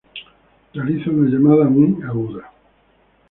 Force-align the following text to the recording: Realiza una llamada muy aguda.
Realiza 0.73 1.11
una 1.11 1.29
llamada 1.29 1.65
muy 1.69 2.01
aguda. 2.03 2.51